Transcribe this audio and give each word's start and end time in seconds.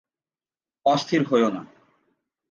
অস্থির 0.85 1.21
হয়ো 1.23 1.49
না। 1.49 1.61